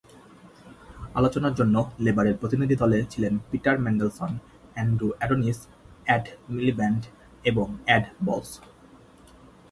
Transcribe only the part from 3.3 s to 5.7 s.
Peter Mandelson, Andrew Adonis,